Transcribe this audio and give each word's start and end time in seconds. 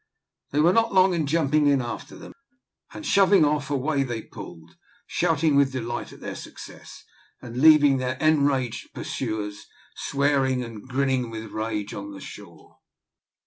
They 0.49 0.59
were 0.59 0.73
not 0.73 0.95
long 0.95 1.13
in 1.13 1.27
jumping 1.27 1.67
in 1.67 1.79
after 1.79 2.15
them, 2.17 2.33
and, 2.91 3.05
shoving 3.05 3.45
off, 3.45 3.69
away 3.69 4.01
they 4.01 4.23
pulled, 4.23 4.75
shouting 5.05 5.55
with 5.55 5.73
delight 5.73 6.11
at 6.11 6.21
their 6.21 6.33
success, 6.33 7.03
and 7.39 7.57
leaving 7.61 7.97
their 7.97 8.17
enraged 8.17 8.95
pursuers 8.95 9.67
swearing 9.95 10.63
and 10.63 10.87
grinning 10.89 11.29
with 11.29 11.51
rage 11.51 11.93
on 11.93 12.09
the 12.13 12.19
shore. 12.19 12.79